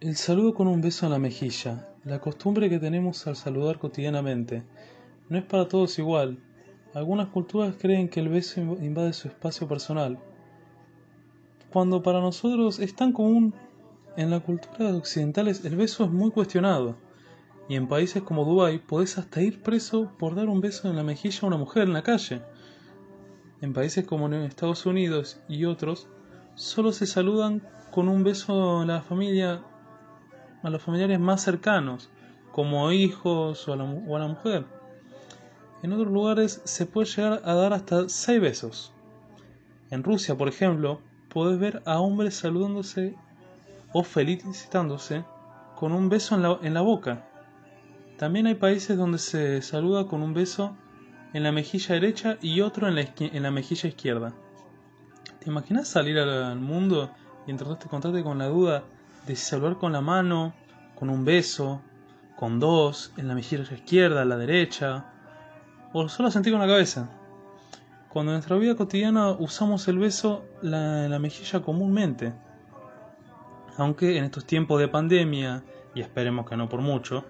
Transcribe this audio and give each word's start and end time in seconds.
El 0.00 0.16
saludo 0.16 0.54
con 0.54 0.66
un 0.66 0.80
beso 0.80 1.04
en 1.04 1.12
la 1.12 1.18
mejilla, 1.18 1.86
la 2.04 2.20
costumbre 2.20 2.70
que 2.70 2.78
tenemos 2.78 3.26
al 3.26 3.36
saludar 3.36 3.78
cotidianamente. 3.78 4.62
No 5.28 5.36
es 5.36 5.44
para 5.44 5.68
todos 5.68 5.98
igual. 5.98 6.38
Algunas 6.94 7.28
culturas 7.28 7.74
creen 7.78 8.08
que 8.08 8.20
el 8.20 8.30
beso 8.30 8.62
invade 8.62 9.12
su 9.12 9.28
espacio 9.28 9.68
personal. 9.68 10.18
Cuando 11.70 12.02
para 12.02 12.22
nosotros 12.22 12.78
es 12.78 12.96
tan 12.96 13.12
común, 13.12 13.52
en 14.16 14.30
la 14.30 14.40
cultura 14.40 14.96
occidentales 14.96 15.66
el 15.66 15.76
beso 15.76 16.04
es 16.04 16.10
muy 16.10 16.30
cuestionado. 16.30 16.96
Y 17.68 17.76
en 17.76 17.86
países 17.86 18.22
como 18.22 18.46
Dubái 18.46 18.78
podés 18.78 19.18
hasta 19.18 19.42
ir 19.42 19.62
preso 19.62 20.12
por 20.18 20.34
dar 20.34 20.48
un 20.48 20.62
beso 20.62 20.88
en 20.88 20.96
la 20.96 21.04
mejilla 21.04 21.40
a 21.42 21.46
una 21.48 21.58
mujer 21.58 21.82
en 21.82 21.92
la 21.92 22.02
calle. 22.02 22.40
En 23.60 23.74
países 23.74 24.06
como 24.06 24.28
en 24.28 24.32
Estados 24.32 24.86
Unidos 24.86 25.42
y 25.46 25.66
otros, 25.66 26.08
solo 26.54 26.92
se 26.92 27.06
saludan 27.06 27.60
con 27.90 28.08
un 28.08 28.24
beso 28.24 28.80
en 28.80 28.88
la 28.88 29.02
familia 29.02 29.62
a 30.62 30.70
los 30.70 30.82
familiares 30.82 31.20
más 31.20 31.42
cercanos, 31.42 32.10
como 32.52 32.90
hijos 32.92 33.68
o 33.68 33.72
a, 33.72 33.76
la, 33.76 34.26
mujer. 34.26 34.64
En 35.82 35.92
otros 35.92 36.12
lugares 36.12 36.60
se 36.64 36.86
puede 36.86 37.06
llegar 37.06 37.42
a 37.44 37.54
dar 37.54 37.72
hasta 37.72 38.08
seis 38.08 38.40
besos. 38.40 38.92
En 39.90 40.02
Rusia, 40.02 40.36
por 40.36 40.48
ejemplo, 40.48 41.00
podés 41.28 41.58
ver 41.58 41.82
a 41.86 42.00
hombres 42.00 42.34
saludándose 42.34 43.14
o 43.92 44.02
felicitándose 44.02 45.24
con 45.76 45.92
un 45.92 46.08
beso 46.08 46.34
en 46.34 46.42
la, 46.42 46.58
en 46.62 46.74
la 46.74 46.80
boca. 46.80 47.26
También 48.18 48.46
hay 48.46 48.54
países 48.54 48.98
donde 48.98 49.18
se 49.18 49.62
saluda 49.62 50.06
con 50.06 50.22
un 50.22 50.34
beso 50.34 50.76
en 51.32 51.42
la 51.42 51.52
mejilla 51.52 51.94
derecha 51.94 52.36
y 52.42 52.60
otro 52.60 52.88
en 52.88 52.96
la, 52.96 53.06
en 53.18 53.42
la 53.42 53.50
mejilla 53.50 53.88
izquierda. 53.88 54.34
¿Te 55.38 55.48
imaginas 55.48 55.88
salir 55.88 56.18
al 56.18 56.60
mundo 56.60 57.10
y 57.46 57.52
encontrarte 57.52 58.22
con 58.22 58.38
la 58.38 58.46
duda 58.48 58.84
de 59.26 59.36
saludar 59.36 59.78
con 59.78 59.92
la 59.92 60.00
mano, 60.00 60.54
con 60.94 61.10
un 61.10 61.24
beso, 61.24 61.82
con 62.36 62.58
dos, 62.58 63.12
en 63.16 63.28
la 63.28 63.34
mejilla 63.34 63.62
izquierda, 63.62 64.24
la 64.24 64.36
derecha, 64.36 65.06
o 65.92 66.08
solo 66.08 66.30
sentir 66.30 66.52
con 66.52 66.60
la 66.60 66.66
cabeza. 66.66 67.10
Cuando 68.08 68.32
en 68.32 68.36
nuestra 68.36 68.56
vida 68.56 68.74
cotidiana 68.76 69.30
usamos 69.30 69.86
el 69.88 69.98
beso 69.98 70.44
en 70.62 71.10
la 71.10 71.18
mejilla 71.18 71.60
comúnmente, 71.60 72.32
aunque 73.76 74.18
en 74.18 74.24
estos 74.24 74.44
tiempos 74.46 74.80
de 74.80 74.88
pandemia, 74.88 75.62
y 75.94 76.00
esperemos 76.00 76.48
que 76.48 76.56
no 76.56 76.68
por 76.68 76.80
mucho, 76.80 77.24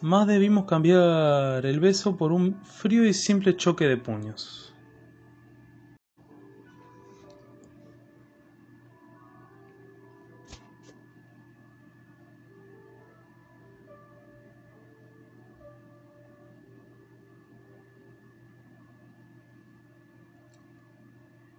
más 0.00 0.26
debimos 0.26 0.64
cambiar 0.64 1.64
el 1.64 1.78
beso 1.78 2.16
por 2.16 2.32
un 2.32 2.56
frío 2.64 3.04
y 3.04 3.14
simple 3.14 3.56
choque 3.56 3.86
de 3.86 3.96
puños. 3.96 4.71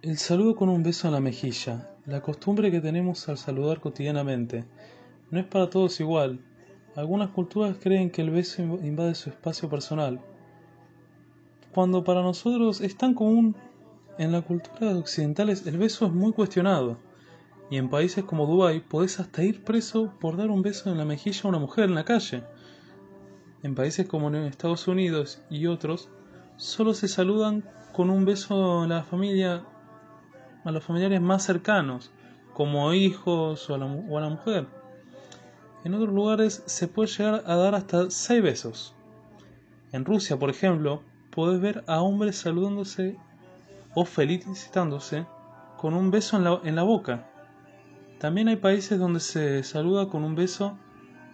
El 0.04 0.18
saludo 0.18 0.54
con 0.54 0.68
un 0.68 0.82
beso 0.82 1.08
en 1.08 1.14
la 1.14 1.20
mejilla, 1.20 1.88
la 2.04 2.20
costumbre 2.20 2.70
que 2.70 2.82
tenemos 2.82 3.26
al 3.30 3.38
saludar 3.38 3.80
cotidianamente. 3.80 4.66
No 5.30 5.40
es 5.40 5.46
para 5.46 5.70
todos 5.70 5.98
igual. 5.98 6.40
Algunas 6.94 7.30
culturas 7.30 7.78
creen 7.80 8.10
que 8.10 8.20
el 8.20 8.28
beso 8.28 8.60
invade 8.60 9.14
su 9.14 9.30
espacio 9.30 9.70
personal. 9.70 10.20
Cuando 11.72 12.04
para 12.04 12.20
nosotros 12.20 12.82
es 12.82 12.98
tan 12.98 13.14
común, 13.14 13.56
en 14.18 14.30
la 14.30 14.42
cultura 14.42 14.94
occidentales 14.94 15.66
el 15.66 15.78
beso 15.78 16.04
es 16.04 16.12
muy 16.12 16.32
cuestionado. 16.32 16.98
Y 17.70 17.78
en 17.78 17.88
países 17.88 18.24
como 18.24 18.46
Dubái 18.46 18.80
podés 18.80 19.18
hasta 19.20 19.42
ir 19.42 19.64
preso 19.64 20.12
por 20.20 20.36
dar 20.36 20.50
un 20.50 20.60
beso 20.60 20.90
en 20.90 20.98
la 20.98 21.06
mejilla 21.06 21.40
a 21.44 21.48
una 21.48 21.58
mujer 21.58 21.84
en 21.86 21.94
la 21.94 22.04
calle. 22.04 22.42
En 23.62 23.74
países 23.74 24.06
como 24.06 24.28
en 24.28 24.34
Estados 24.34 24.86
Unidos 24.86 25.40
y 25.48 25.64
otros, 25.66 26.10
solo 26.58 26.92
se 26.92 27.08
saludan 27.08 27.64
con 27.94 28.10
un 28.10 28.26
beso 28.26 28.82
en 28.82 28.90
la 28.90 29.04
familia 29.04 29.64
a 30.64 30.70
los 30.70 30.82
familiares 30.82 31.20
más 31.20 31.44
cercanos, 31.44 32.10
como 32.54 32.92
hijos 32.94 33.68
o 33.68 33.74
a, 33.74 33.78
la, 33.78 34.28
mujer. 34.28 34.66
En 35.84 35.94
otros 35.94 36.14
lugares 36.14 36.62
se 36.66 36.88
puede 36.88 37.08
llegar 37.08 37.42
a 37.46 37.56
dar 37.56 37.74
hasta 37.74 38.10
seis 38.10 38.42
besos. 38.42 38.94
En 39.92 40.04
Rusia, 40.04 40.38
por 40.38 40.50
ejemplo, 40.50 41.02
podés 41.30 41.60
ver 41.60 41.84
a 41.86 42.00
hombres 42.00 42.36
saludándose 42.36 43.16
o 43.94 44.04
felicitándose 44.04 45.26
con 45.76 45.94
un 45.94 46.10
beso 46.10 46.36
en 46.36 46.44
la, 46.44 46.60
en 46.64 46.76
la 46.76 46.82
boca. 46.82 47.28
También 48.18 48.48
hay 48.48 48.56
países 48.56 48.98
donde 48.98 49.20
se 49.20 49.62
saluda 49.64 50.08
con 50.08 50.24
un 50.24 50.34
beso 50.34 50.78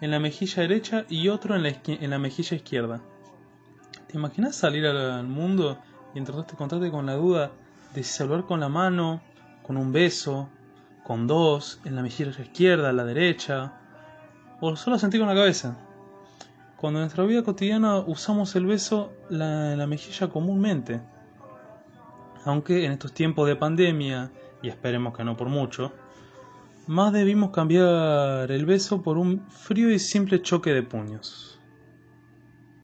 en 0.00 0.10
la 0.10 0.18
mejilla 0.18 0.62
derecha 0.62 1.04
y 1.08 1.28
otro 1.28 1.54
en 1.54 1.62
la, 1.62 1.72
en 1.86 2.10
la 2.10 2.18
mejilla 2.18 2.56
izquierda. 2.56 3.00
¿Te 4.08 4.16
imaginas 4.16 4.56
salir 4.56 4.86
al 4.86 5.26
mundo 5.28 5.78
y 6.14 6.18
encontrarte 6.18 6.90
con 6.90 7.06
la 7.06 7.14
duda 7.14 7.52
de 7.94 8.02
saludar 8.02 8.44
con 8.44 8.60
la 8.60 8.68
mano, 8.68 9.20
con 9.62 9.76
un 9.76 9.92
beso, 9.92 10.48
con 11.04 11.26
dos, 11.26 11.80
en 11.84 11.96
la 11.96 12.02
mejilla 12.02 12.30
izquierda, 12.30 12.90
a 12.90 12.92
la 12.92 13.04
derecha, 13.04 13.72
o 14.60 14.76
solo 14.76 14.98
sentir 14.98 15.20
con 15.20 15.28
la 15.28 15.34
cabeza. 15.34 15.76
Cuando 16.76 16.98
en 16.98 17.02
nuestra 17.04 17.24
vida 17.24 17.42
cotidiana 17.42 17.98
usamos 17.98 18.56
el 18.56 18.66
beso 18.66 19.12
en 19.30 19.78
la 19.78 19.86
mejilla 19.86 20.28
comúnmente, 20.28 21.00
aunque 22.44 22.84
en 22.84 22.92
estos 22.92 23.12
tiempos 23.12 23.46
de 23.46 23.56
pandemia, 23.56 24.30
y 24.62 24.68
esperemos 24.68 25.16
que 25.16 25.24
no 25.24 25.36
por 25.36 25.48
mucho, 25.48 25.92
más 26.86 27.12
debimos 27.12 27.50
cambiar 27.50 28.50
el 28.50 28.66
beso 28.66 29.02
por 29.02 29.18
un 29.18 29.46
frío 29.48 29.90
y 29.90 29.98
simple 29.98 30.42
choque 30.42 30.72
de 30.72 30.82
puños. 30.82 31.59